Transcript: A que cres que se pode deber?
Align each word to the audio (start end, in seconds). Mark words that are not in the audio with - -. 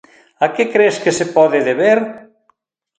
A 0.45 0.47
que 0.55 0.63
cres 0.73 0.95
que 1.03 1.15
se 1.17 1.25
pode 1.37 1.59
deber? 1.69 1.97